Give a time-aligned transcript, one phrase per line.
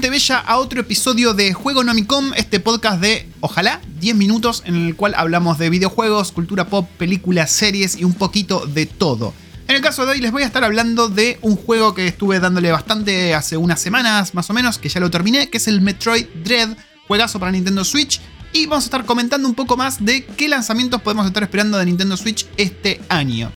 [0.00, 4.74] gente bella a otro episodio de Juego Nomicom, este podcast de, ojalá, 10 minutos en
[4.74, 9.34] el cual hablamos de videojuegos, cultura pop, películas, series y un poquito de todo.
[9.68, 12.40] En el caso de hoy les voy a estar hablando de un juego que estuve
[12.40, 15.82] dándole bastante hace unas semanas más o menos, que ya lo terminé, que es el
[15.82, 18.22] Metroid Dread, juegazo para Nintendo Switch.
[18.54, 21.84] Y vamos a estar comentando un poco más de qué lanzamientos podemos estar esperando de
[21.84, 23.52] Nintendo Switch este año.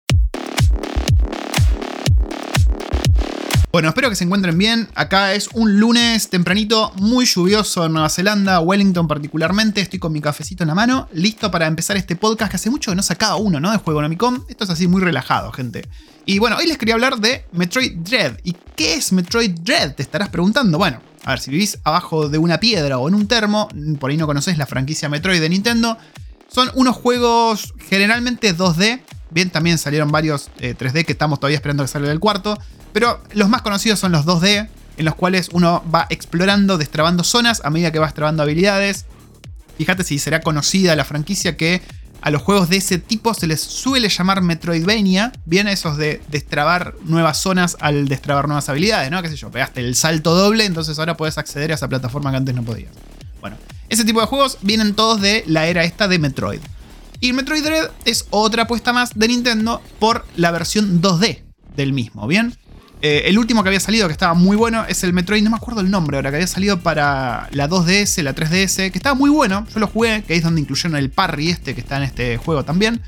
[3.73, 4.88] Bueno, espero que se encuentren bien.
[4.94, 9.81] Acá es un lunes tempranito, muy lluvioso en Nueva Zelanda, Wellington particularmente.
[9.81, 12.91] Estoy con mi cafecito en la mano, listo para empezar este podcast que hace mucho
[12.91, 13.72] que no sacaba uno, ¿no?
[13.72, 14.44] De Juego Nomicom.
[14.48, 15.90] Esto es así muy relajado, gente.
[16.28, 18.38] Y bueno, hoy les quería hablar de Metroid Dread.
[18.44, 19.95] ¿Y qué es Metroid Dread?
[19.95, 20.78] Te estarás preguntando.
[20.78, 23.70] Bueno, a ver, si vivís abajo de una piedra o en un termo,
[24.00, 25.98] por ahí no conoces la franquicia Metroid de Nintendo.
[26.48, 29.02] Son unos juegos generalmente 2D.
[29.31, 32.55] Bien, también salieron varios 3D eh, que estamos todavía esperando que salga el cuarto.
[32.94, 37.61] Pero los más conocidos son los 2D, en los cuales uno va explorando, destrabando zonas
[37.66, 39.05] a medida que va destrabando habilidades.
[39.77, 41.81] Fíjate si será conocida la franquicia que
[42.22, 45.33] a los juegos de ese tipo se les suele llamar Metroidvania.
[45.45, 49.22] Bien, esos de destrabar nuevas zonas al destrabar nuevas habilidades, ¿no?
[49.22, 49.52] ¿Qué sé yo?
[49.52, 52.91] Pegaste el salto doble, entonces ahora puedes acceder a esa plataforma que antes no podías.
[53.41, 53.57] Bueno,
[53.89, 56.61] ese tipo de juegos vienen todos de la era esta de Metroid.
[57.19, 61.41] Y Metroid Dread es otra apuesta más de Nintendo por la versión 2D
[61.75, 62.55] del mismo, ¿bien?
[63.06, 65.58] Eh, el último que había salido, que estaba muy bueno, es el Metroid, no me
[65.58, 69.30] acuerdo el nombre ahora, que había salido para la 2DS, la 3DS, que estaba muy
[69.30, 69.68] bueno.
[69.73, 72.64] Yo lo jugué, que es donde incluyeron el parry este que está en este juego
[72.64, 73.02] también.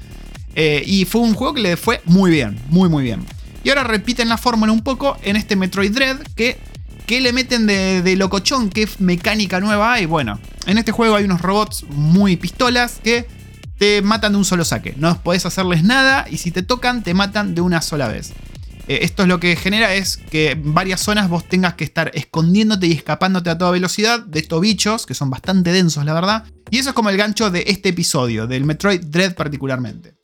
[0.54, 3.23] Eh, y fue un juego que le fue muy bien, muy muy bien.
[3.64, 6.58] Y ahora repiten la fórmula un poco en este Metroid Dread, que,
[7.06, 10.08] que le meten de, de locochón, qué mecánica nueva hay.
[10.08, 13.28] Bueno, en este juego hay unos robots muy pistolas que
[13.78, 14.94] te matan de un solo saque.
[14.98, 18.34] No podés hacerles nada y si te tocan, te matan de una sola vez.
[18.88, 22.11] Eh, esto es lo que genera es que en varias zonas vos tengas que estar
[22.14, 26.45] escondiéndote y escapándote a toda velocidad de estos bichos, que son bastante densos, la verdad.
[26.70, 30.15] Y eso es como el gancho de este episodio, del Metroid Dread particularmente.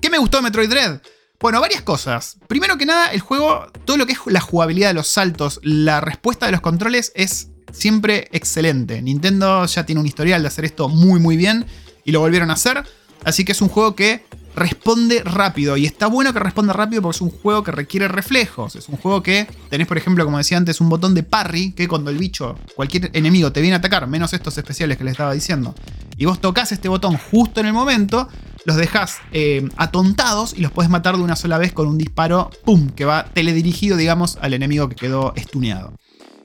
[0.00, 1.00] ¿Qué me gustó de Metroid Dread?
[1.40, 2.38] Bueno, varias cosas.
[2.46, 6.00] Primero que nada, el juego, todo lo que es la jugabilidad de los saltos, la
[6.00, 9.02] respuesta de los controles es siempre excelente.
[9.02, 11.66] Nintendo ya tiene un historial de hacer esto muy muy bien
[12.04, 12.82] y lo volvieron a hacer.
[13.24, 14.24] Así que es un juego que
[14.56, 15.76] responde rápido.
[15.76, 18.74] Y está bueno que responda rápido porque es un juego que requiere reflejos.
[18.74, 21.86] Es un juego que tenés, por ejemplo, como decía antes, un botón de parry que
[21.86, 25.32] cuando el bicho, cualquier enemigo te viene a atacar, menos estos especiales que les estaba
[25.32, 25.74] diciendo,
[26.16, 28.28] y vos tocas este botón justo en el momento,
[28.64, 32.50] los dejas eh, atontados y los puedes matar de una sola vez con un disparo,
[32.64, 35.92] ¡pum!, que va teledirigido, digamos, al enemigo que quedó estuneado.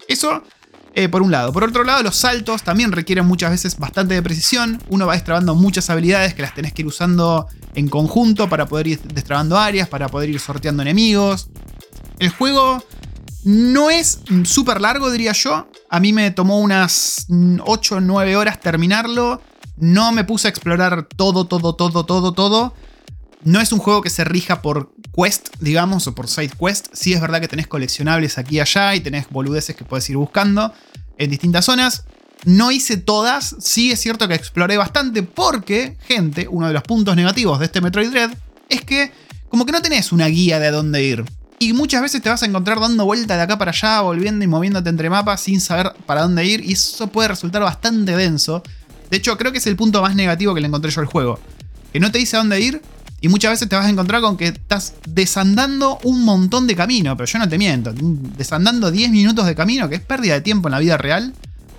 [0.08, 0.44] Eso
[0.94, 1.54] eh, por un lado.
[1.54, 4.82] Por otro lado, los saltos también requieren muchas veces bastante de precisión.
[4.90, 8.88] Uno va destrabando muchas habilidades que las tenés que ir usando en conjunto para poder
[8.88, 11.50] ir destrabando áreas, para poder ir sorteando enemigos.
[12.20, 12.84] El juego
[13.44, 15.68] no es súper largo, diría yo.
[15.90, 17.26] A mí me tomó unas
[17.66, 19.42] 8 o 9 horas terminarlo.
[19.78, 22.74] No me puse a explorar todo, todo, todo, todo, todo.
[23.44, 26.88] No es un juego que se rija por quest, digamos, o por side quest.
[26.94, 30.18] Sí es verdad que tenés coleccionables aquí y allá y tenés boludeces que puedes ir
[30.18, 30.74] buscando
[31.18, 32.06] en distintas zonas.
[32.46, 37.16] No hice todas, sí es cierto que exploré bastante porque, gente, uno de los puntos
[37.16, 38.32] negativos de este Metroid Dread
[38.70, 39.12] es que
[39.50, 41.26] como que no tenés una guía de a dónde ir.
[41.60, 44.48] Y muchas veces te vas a encontrar dando vuelta de acá para allá, volviendo y
[44.48, 48.64] moviéndote entre mapas sin saber para dónde ir y eso puede resultar bastante denso.
[49.12, 51.40] De hecho, creo que es el punto más negativo que le encontré yo al juego.
[51.94, 52.82] Que no te dice a dónde ir
[53.22, 57.16] y muchas veces te vas a encontrar con que estás desandando un montón de camino,
[57.16, 57.94] pero yo no te miento,
[58.36, 61.34] desandando 10 minutos de camino, que es pérdida de tiempo en la vida real,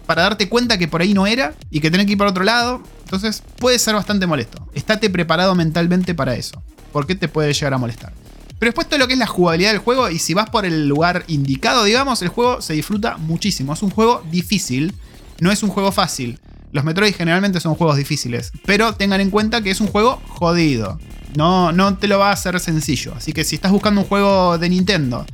[0.06, 2.44] para darte cuenta que por ahí no era y que tenés que ir por otro
[2.44, 2.82] lado.
[3.04, 4.68] Entonces puede ser bastante molesto.
[4.72, 8.12] Estate preparado mentalmente para eso, porque te puede llegar a molestar.
[8.58, 10.86] Pero después todo lo que es la jugabilidad del juego, y si vas por el
[10.86, 13.72] lugar indicado, digamos, el juego se disfruta muchísimo.
[13.72, 14.94] Es un juego difícil,
[15.40, 16.38] no es un juego fácil.
[16.70, 21.00] Los Metroid generalmente son juegos difíciles, pero tengan en cuenta que es un juego jodido.
[21.36, 23.14] No, no te lo va a hacer sencillo.
[23.16, 25.26] Así que si estás buscando un juego de Nintendo,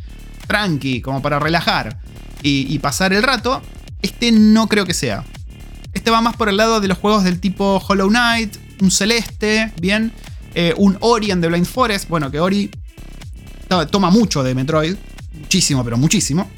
[0.46, 1.98] tranqui, como para relajar
[2.42, 3.62] y, pasar el rato,
[4.02, 5.24] este no creo que sea.
[5.92, 9.72] Este va más por el lado de los juegos del tipo Hollow Knight, un Celeste,
[9.80, 10.12] bien,
[10.54, 12.08] eh, un Ori en The Blind Forest.
[12.08, 12.70] Bueno, que Ori
[13.90, 14.96] toma mucho de Metroid,
[15.40, 16.48] muchísimo, pero muchísimo.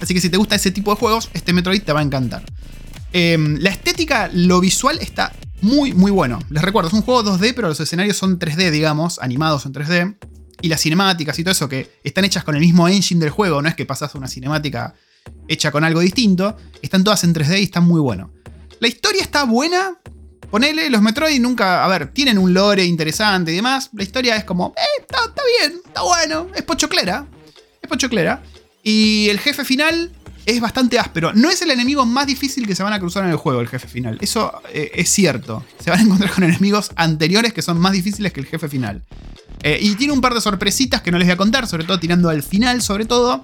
[0.00, 2.42] Así que si te gusta ese tipo de juegos, este Metroid te va a encantar.
[3.12, 5.32] Em, la estética, lo visual está
[5.64, 6.38] muy, muy bueno.
[6.50, 10.16] Les recuerdo, es un juego 2D, pero los escenarios son 3D, digamos, animados en 3D.
[10.60, 13.60] Y las cinemáticas y todo eso que están hechas con el mismo engine del juego,
[13.60, 14.94] no es que pasas una cinemática
[15.48, 18.30] hecha con algo distinto, están todas en 3D y están muy bueno.
[18.78, 19.98] La historia está buena.
[20.50, 23.90] Ponele, los Metroid nunca, a ver, tienen un lore interesante y demás.
[23.94, 27.26] La historia es como, eh, está, está bien, está bueno, es pochoclera.
[27.82, 28.42] Es pochoclera.
[28.82, 30.12] Y el jefe final
[30.46, 31.32] es bastante áspero.
[31.32, 33.68] No es el enemigo más difícil que se van a cruzar en el juego, el
[33.68, 34.18] jefe final.
[34.20, 35.64] Eso eh, es cierto.
[35.82, 39.02] Se van a encontrar con enemigos anteriores que son más difíciles que el jefe final.
[39.62, 41.98] Eh, y tiene un par de sorpresitas que no les voy a contar, sobre todo
[41.98, 43.42] tirando al final, sobre todo.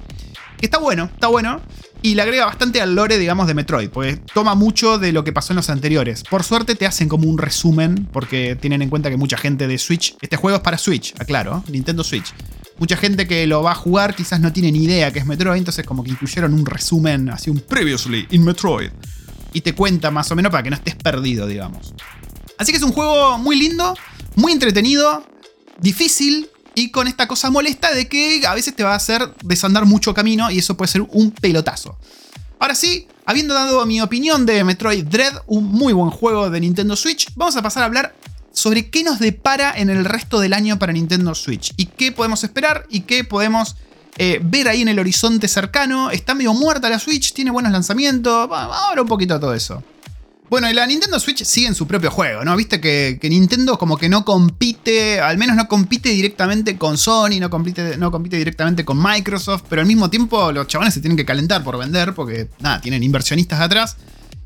[0.58, 1.60] Que está bueno, está bueno.
[2.02, 5.32] Y le agrega bastante al lore, digamos, de Metroid, pues toma mucho de lo que
[5.32, 6.22] pasó en los anteriores.
[6.22, 9.76] Por suerte te hacen como un resumen, porque tienen en cuenta que mucha gente de
[9.76, 10.16] Switch.
[10.22, 12.32] Este juego es para Switch, aclaro, Nintendo Switch.
[12.80, 15.58] Mucha gente que lo va a jugar quizás no tiene ni idea que es Metroid,
[15.58, 18.90] entonces como que incluyeron un resumen, así un previously in Metroid.
[19.52, 21.92] Y te cuenta más o menos para que no estés perdido, digamos.
[22.56, 23.94] Así que es un juego muy lindo,
[24.34, 25.22] muy entretenido,
[25.78, 29.84] difícil, y con esta cosa molesta de que a veces te va a hacer desandar
[29.84, 31.98] mucho camino y eso puede ser un pelotazo.
[32.58, 36.96] Ahora sí, habiendo dado mi opinión de Metroid Dread, un muy buen juego de Nintendo
[36.96, 38.14] Switch, vamos a pasar a hablar
[38.60, 42.44] sobre qué nos depara en el resto del año para Nintendo Switch y qué podemos
[42.44, 43.74] esperar y qué podemos
[44.18, 46.10] eh, ver ahí en el horizonte cercano.
[46.10, 49.82] Está medio muerta la Switch, tiene buenos lanzamientos, ahora un poquito de todo eso.
[50.50, 52.54] Bueno, y la Nintendo Switch sigue en su propio juego, ¿no?
[52.54, 57.48] Viste que, Nintendo como que no compite, al menos no compite directamente con Sony, no
[57.48, 61.24] compite, no compite directamente con Microsoft, pero al mismo tiempo los chavales se tienen que
[61.24, 63.96] calentar por vender porque, nada, tienen inversionistas atrás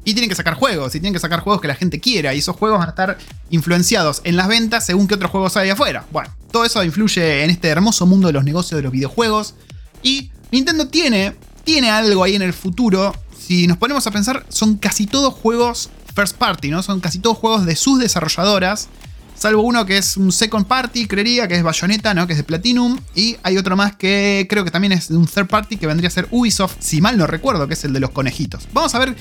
[0.04, 2.38] y tienen que sacar juegos, y tienen que sacar juegos que la gente quiera, y
[2.38, 3.18] esos juegos van a estar
[3.50, 6.04] influenciados en las ventas según qué otros juegos hay afuera.
[6.12, 9.54] Bueno, todo eso influye en este hermoso mundo de los negocios de los videojuegos,
[10.02, 13.14] y Nintendo tiene, tiene algo ahí en el futuro
[13.46, 16.82] si nos ponemos a pensar, son casi todos juegos first party, ¿no?
[16.82, 18.88] Son casi todos juegos de sus desarrolladoras.
[19.36, 22.26] Salvo uno que es un second party, creería, que es Bayonetta, ¿no?
[22.26, 22.98] Que es de Platinum.
[23.14, 26.08] Y hay otro más que creo que también es de un third party, que vendría
[26.08, 28.66] a ser Ubisoft, si mal no recuerdo, que es el de los conejitos.
[28.72, 29.16] Vamos a ver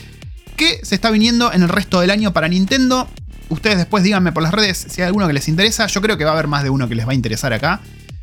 [0.56, 3.08] qué se está viniendo en el resto del año para Nintendo.
[3.50, 5.88] Ustedes después díganme por las redes si hay alguno que les interesa.
[5.88, 7.82] Yo creo que va a haber más de uno que les va a interesar acá.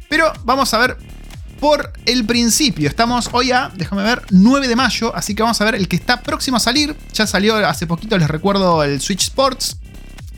[0.09, 0.97] Pero vamos a ver
[1.61, 2.89] por el principio.
[2.89, 5.97] Estamos hoy a, déjame ver, 9 de mayo, así que vamos a ver el que
[5.97, 6.97] está próximo a salir.
[7.13, 9.77] Ya salió hace poquito, les recuerdo, el Switch Sports.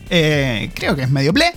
[0.09, 1.49] Eh, creo que es medio play.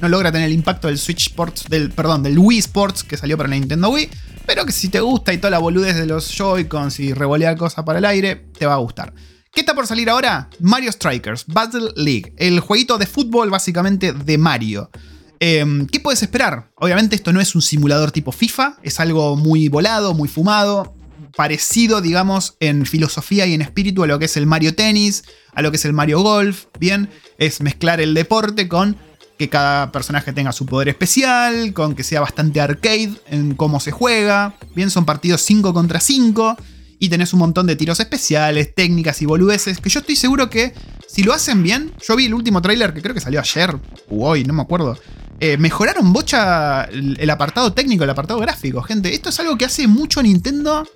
[0.00, 3.36] No logra tener el impacto del Switch Sports, del, perdón, del Wii Sports que salió
[3.36, 4.10] para la Nintendo Wii.
[4.46, 7.84] Pero que si te gusta y toda la boludez de los Joy-Cons y revolear cosas
[7.84, 9.14] para el aire, te va a gustar.
[9.54, 10.50] ¿Qué está por salir ahora?
[10.58, 14.90] Mario Strikers, Battle League, el jueguito de fútbol básicamente de Mario.
[15.38, 16.72] Em, ¿Qué puedes esperar?
[16.74, 20.96] Obviamente esto no es un simulador tipo FIFA, es algo muy volado, muy fumado,
[21.36, 25.22] parecido, digamos, en filosofía y en espíritu a lo que es el Mario Tennis,
[25.52, 27.08] a lo que es el Mario Golf, bien,
[27.38, 28.96] es mezclar el deporte con
[29.38, 33.92] que cada personaje tenga su poder especial, con que sea bastante arcade en cómo se
[33.92, 36.56] juega, bien, son partidos 5 contra 5
[37.04, 40.72] y tenés un montón de tiros especiales, técnicas y boludeces, que yo estoy seguro que
[41.06, 43.76] si lo hacen bien, yo vi el último tráiler que creo que salió ayer
[44.10, 44.98] o hoy, no me acuerdo,
[45.40, 49.14] eh, mejoraron bocha el, apartado técnico, el apartado gráfico, gente.
[49.14, 50.88] Esto es algo que hace mucho Nintendo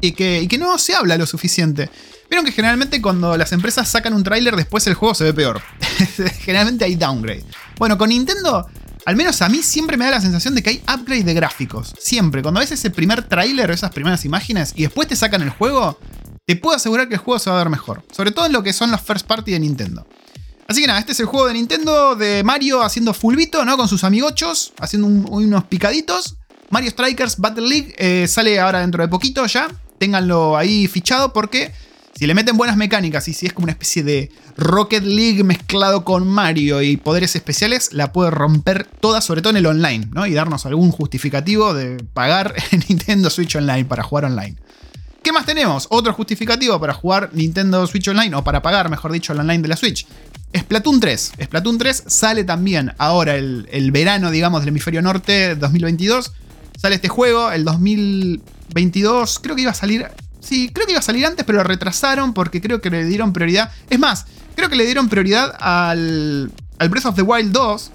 [0.00, 1.90] y que, que no se habla lo suficiente.
[2.30, 5.60] Vieron que generalmente cuando las empresas sacan un tráiler después el juego se ve peor.
[6.40, 7.44] generalmente hay downgrade.
[7.78, 8.66] Bueno, con Nintendo,
[9.06, 11.94] al menos a mí siempre me da la sensación de que hay upgrade de gráficos.
[11.96, 12.42] Siempre.
[12.42, 15.96] Cuando ves ese primer tráiler o esas primeras imágenes y después te sacan el juego,
[16.44, 18.02] te puedo asegurar que el juego se va a ver mejor.
[18.10, 20.04] Sobre todo en lo que son los first party de Nintendo.
[20.66, 23.76] Así que nada, este es el juego de Nintendo de Mario haciendo fulbito, ¿no?
[23.76, 26.34] Con sus amigochos, haciendo unos picaditos.
[26.70, 29.68] Mario Strikers Battle League eh, sale ahora dentro de poquito ya.
[29.98, 31.72] Ténganlo ahí fichado porque
[32.18, 36.02] si le meten buenas mecánicas y si es como una especie de Rocket League mezclado
[36.02, 40.26] con Mario y poderes especiales, la puede romper toda, sobre todo en el online, ¿no?
[40.26, 44.56] Y darnos algún justificativo de pagar en Nintendo Switch Online para jugar online.
[45.22, 45.88] ¿Qué más tenemos?
[45.90, 49.68] Otro justificativo para jugar Nintendo Switch Online, o para pagar, mejor dicho, el online de
[49.68, 50.06] la Switch.
[50.56, 51.32] Splatoon 3.
[51.42, 56.32] Splatoon 3 sale también ahora el, verano, digamos, del hemisferio norte 2022.
[56.78, 60.06] Sale este juego, el 2022, creo que iba a salir...
[60.46, 63.32] Sí, creo que iba a salir antes, pero lo retrasaron porque creo que le dieron
[63.32, 63.72] prioridad.
[63.90, 67.90] Es más, creo que le dieron prioridad al, al Breath of the Wild 2.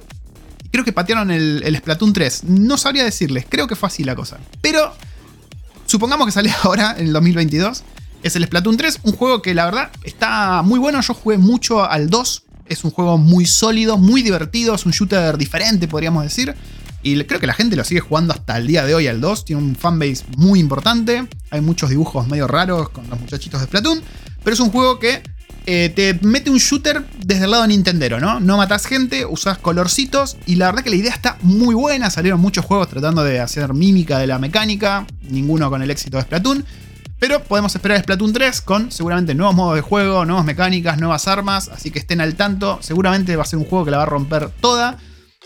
[0.72, 2.43] Creo que patearon el, el Splatoon 3.
[2.46, 4.38] No sabría decirles, creo que fue así la cosa.
[4.60, 4.93] Pero
[5.86, 7.84] supongamos que sale ahora, en el 2022
[8.24, 11.01] es el Splatoon 3, un juego que la verdad está muy bueno.
[11.01, 15.38] Yo jugué mucho al 2, es un juego muy sólido, muy divertido, es un shooter
[15.38, 16.53] diferente, podríamos decir.
[17.03, 19.46] Y creo que la gente lo sigue jugando hasta el día de hoy al 2.
[19.46, 21.27] Tiene un fanbase muy importante.
[21.50, 24.01] Hay muchos dibujos medio raros con los muchachitos de Splatoon.
[24.43, 25.24] Pero es un juego que
[25.65, 28.39] eh, te mete un shooter desde el lado de Nintendo, ¿no?
[28.39, 30.38] No matas gente, usas colorcitos.
[30.46, 32.10] Y la verdad que la idea está muy buena.
[32.12, 35.08] Salieron muchos juegos tratando de hacer mímica de la mecánica.
[35.29, 36.65] Ninguno con el éxito de Splatoon.
[37.17, 41.70] Pero podemos esperar Splatoon 3 con seguramente nuevos modos de juego, nuevas mecánicas, nuevas armas.
[41.70, 42.79] Así que estén al tanto.
[42.81, 44.98] Seguramente va a ser un juego que la va a romper toda.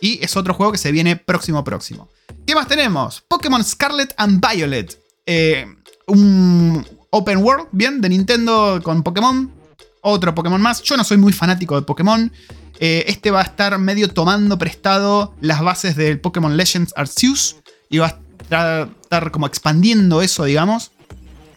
[0.05, 2.09] Y es otro juego que se viene próximo próximo.
[2.45, 3.23] ¿Qué más tenemos?
[3.27, 5.01] Pokémon Scarlet and Violet.
[5.25, 5.65] Eh,
[6.05, 9.51] un Open World, bien, de Nintendo con Pokémon.
[10.01, 10.83] Otro Pokémon más.
[10.83, 12.31] Yo no soy muy fanático de Pokémon.
[12.79, 17.55] Eh, este va a estar medio tomando prestado las bases del Pokémon Legends Arceus.
[17.89, 18.19] Y va
[18.51, 20.91] a estar como expandiendo eso, digamos.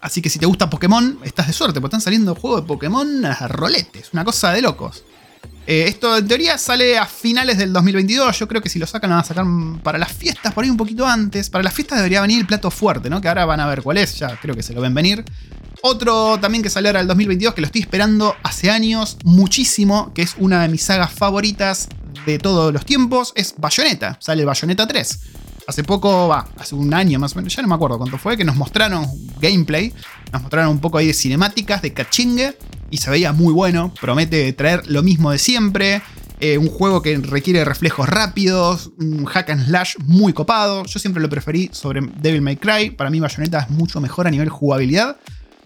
[0.01, 3.27] Así que si te gusta Pokémon, estás de suerte, porque están saliendo juegos de Pokémon
[3.27, 4.09] a roletes.
[4.15, 5.05] Una cosa de locos.
[5.71, 8.39] Eh, esto en teoría sale a finales del 2022.
[8.39, 9.45] Yo creo que si lo sacan, van a sacar
[9.83, 11.51] para las fiestas, por ahí un poquito antes.
[11.51, 13.21] Para las fiestas debería venir el plato fuerte, ¿no?
[13.21, 14.19] Que ahora van a ver cuál es.
[14.19, 15.27] Ya creo que se lo ven venir.
[15.83, 20.23] Otro también que sale ahora el 2022, que lo estoy esperando hace años muchísimo, que
[20.23, 21.89] es una de mis sagas favoritas
[22.25, 24.17] de todos los tiempos, es Bayonetta.
[24.23, 25.21] Sale Bayonetta 3.
[25.67, 28.39] Hace poco, va, hace un año más o menos, ya no me acuerdo cuánto fue,
[28.39, 29.07] que nos mostraron
[29.39, 29.93] gameplay,
[30.33, 32.57] nos mostraron un poco ahí de cinemáticas, de cachingue,
[32.91, 36.03] y se veía muy bueno, promete traer lo mismo de siempre,
[36.41, 41.23] eh, un juego que requiere reflejos rápidos, un hack and slash muy copado, yo siempre
[41.23, 45.17] lo preferí sobre Devil May Cry, para mí Bayonetta es mucho mejor a nivel jugabilidad,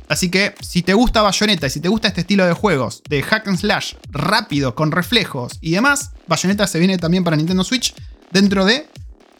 [0.08, 3.22] Así que si te gusta Bayonetta y si te gusta este estilo de juegos de
[3.22, 7.94] hack and slash rápido, con reflejos y demás, Bayonetta se viene también para Nintendo Switch
[8.30, 8.86] dentro de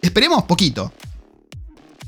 [0.02, 0.92] Esperemos poquito.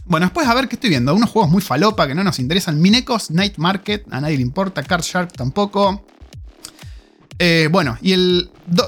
[0.07, 1.15] Bueno, después a ver qué estoy viendo.
[1.15, 2.81] Unos juegos muy falopa que no nos interesan.
[2.81, 4.83] Minecos, Night Market, a nadie le importa.
[4.83, 6.05] Card Shark tampoco.
[7.39, 8.15] Eh, bueno, y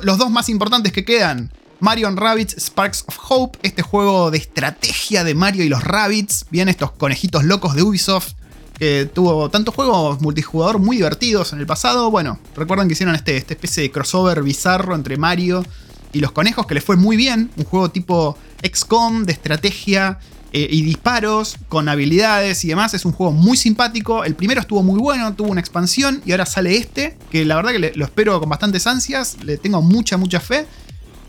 [0.03, 1.51] los dos más importantes que quedan.
[1.81, 6.71] Mario Rabbits Sparks of Hope, este juego de estrategia de Mario y los Rabbits, bien
[6.71, 8.33] estos conejitos locos de Ubisoft,
[8.79, 12.11] que tuvo tantos juegos multijugador muy divertidos en el pasado.
[12.11, 15.65] Bueno, recuerden que hicieron este, esta especie de crossover bizarro entre Mario
[16.13, 20.19] y los conejos, que les fue muy bien, un juego tipo XCOM de estrategia
[20.53, 22.95] eh, y disparos con habilidades y demás.
[22.95, 24.25] Es un juego muy simpático.
[24.25, 27.73] El primero estuvo muy bueno, tuvo una expansión y ahora sale este, que la verdad
[27.73, 29.37] que lo espero con bastantes ansias.
[29.43, 30.67] Le tengo mucha, mucha fe.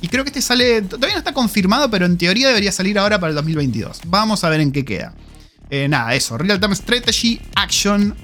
[0.01, 3.19] Y creo que este sale, todavía no está confirmado, pero en teoría debería salir ahora
[3.19, 4.01] para el 2022.
[4.07, 5.13] Vamos a ver en qué queda.
[5.69, 8.15] Eh, nada, eso, Real Time Strategy, Action.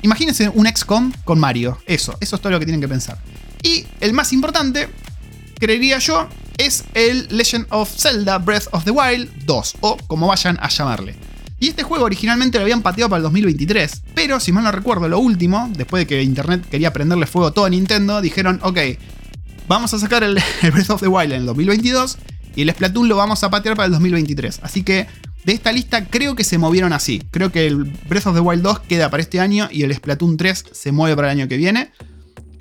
[0.00, 1.78] Imagínense un XCOM con Mario.
[1.86, 3.18] Eso, eso es todo lo que tienen que pensar.
[3.62, 4.88] Y el más importante,
[5.58, 6.28] creería yo,
[6.66, 11.16] es el Legend of Zelda Breath of the Wild 2, o como vayan a llamarle.
[11.58, 15.08] Y este juego originalmente lo habían pateado para el 2023, pero si mal no recuerdo,
[15.08, 18.78] lo último, después de que Internet quería prenderle fuego a todo Nintendo, dijeron, ok,
[19.66, 22.18] vamos a sacar el, Breath of the Wild en el 2022
[22.54, 24.60] y el Splatoon lo vamos a patear para el 2023.
[24.62, 25.06] Así que
[25.44, 27.22] de esta lista creo que se movieron así.
[27.32, 30.36] Creo que el Breath of the Wild 2 queda para este año y el Splatoon
[30.36, 31.90] 3 se mueve para el año que viene.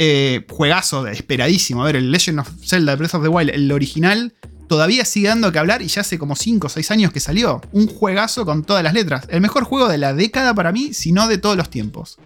[0.03, 1.83] Eh, juegazo, esperadísimo.
[1.83, 4.33] A ver, el Legend of Zelda Breath of the Wild, el original,
[4.67, 7.61] todavía sigue dando que hablar y ya hace como 5 o 6 años que salió.
[7.71, 9.27] Un juegazo con todas las letras.
[9.29, 12.17] El mejor juego de la década para mí, si no de todos los tiempos.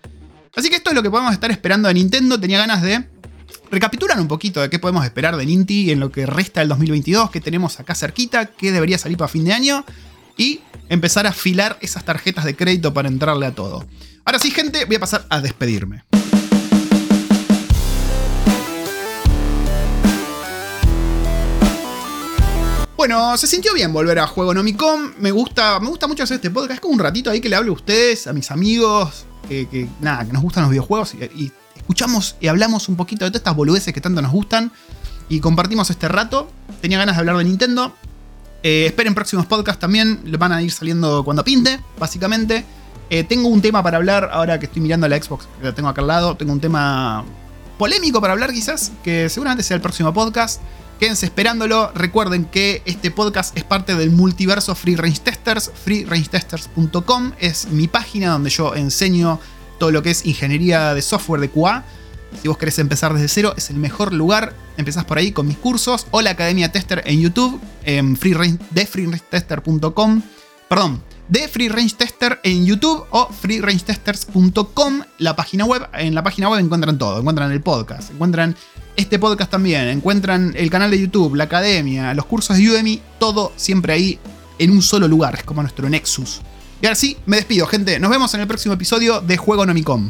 [0.56, 2.40] Así que esto es lo que podemos estar esperando de Nintendo.
[2.40, 3.10] Tenía ganas de
[3.70, 7.30] recapitular un poquito de qué podemos esperar de Ninty en lo que resta del 2022,
[7.30, 9.84] que tenemos acá cerquita, qué debería salir para fin de año
[10.38, 13.86] y empezar a afilar esas tarjetas de crédito para entrarle a todo.
[14.24, 16.06] Ahora sí, gente, voy a pasar a despedirme.
[23.08, 25.12] Bueno, se sintió bien volver a Juego Nomicom.
[25.20, 26.72] Me gusta, me gusta mucho hacer este podcast.
[26.74, 30.26] Es como un ratito ahí que le hablo a ustedes, a mis amigos, que, nada,
[30.26, 33.94] que nos gustan los videojuegos y, escuchamos y hablamos un poquito de todas estas boludeces
[33.94, 34.72] que tanto nos gustan
[35.30, 36.50] y compartimos este rato.
[36.82, 37.94] Tenía ganas de hablar de Nintendo.
[38.64, 42.66] Eh, esperen próximos podcasts también, van a ir saliendo cuando pinte, básicamente.
[43.12, 45.90] Eh, tengo un tema para hablar, ahora que estoy mirando la Xbox, que la tengo
[45.90, 47.24] acá al lado, tengo un tema
[47.78, 50.60] polémico para hablar quizás, que seguramente sea el próximo podcast.
[51.00, 51.92] Quédense esperándolo.
[51.94, 55.72] Recuerden que este podcast es parte del multiverso Free Range Testers.
[55.84, 59.40] FreeRangeTesters.com es mi página donde yo enseño
[59.78, 61.84] todo lo que es ingeniería de software de QA.
[62.42, 64.54] Si vos querés empezar desde cero, es el mejor lugar.
[64.78, 68.86] Empezás por ahí con mis cursos o la Academia Tester en YouTube, en free de
[68.86, 70.22] freerangetester.com.
[70.70, 75.88] Perdón, de Free Range Tester en YouTube o freerangetesters.com, la página web.
[75.94, 78.56] En la página web encuentran todo, encuentran el podcast, encuentran
[78.96, 83.52] este podcast también, encuentran el canal de YouTube, la academia, los cursos de Udemy, todo
[83.56, 84.20] siempre ahí
[84.60, 86.42] en un solo lugar, es como nuestro Nexus.
[86.82, 88.00] Y ahora sí, me despido, gente.
[88.00, 90.08] Nos vemos en el próximo episodio de Juego Nomicom.